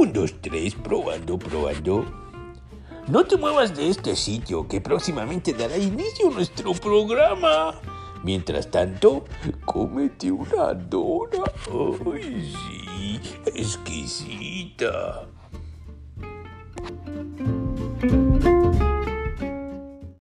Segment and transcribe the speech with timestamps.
[0.00, 2.06] Un, dos, tres, probando, probando.
[3.06, 7.78] No te muevas de este sitio, que próximamente dará inicio a nuestro programa.
[8.24, 9.26] Mientras tanto,
[9.66, 11.44] cómete una dona.
[12.14, 13.20] ¡Ay, sí!
[13.54, 15.26] ¡Exquisita!